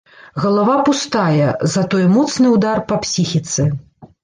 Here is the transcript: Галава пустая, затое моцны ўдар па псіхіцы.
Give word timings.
Галава 0.45 0.77
пустая, 0.87 1.51
затое 1.75 2.05
моцны 2.15 2.55
ўдар 2.57 2.83
па 2.91 3.01
псіхіцы. 3.07 3.71